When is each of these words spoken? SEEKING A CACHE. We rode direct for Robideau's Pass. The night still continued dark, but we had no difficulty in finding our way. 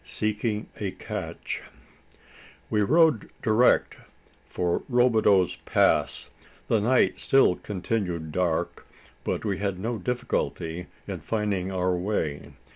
SEEKING 0.03 0.65
A 0.79 0.89
CACHE. 0.89 1.61
We 2.71 2.81
rode 2.81 3.29
direct 3.43 3.97
for 4.49 4.81
Robideau's 4.89 5.57
Pass. 5.65 6.31
The 6.67 6.81
night 6.81 7.17
still 7.19 7.57
continued 7.57 8.31
dark, 8.31 8.87
but 9.23 9.45
we 9.45 9.59
had 9.59 9.77
no 9.77 9.99
difficulty 9.99 10.87
in 11.07 11.19
finding 11.19 11.71
our 11.71 11.95
way. 11.95 12.51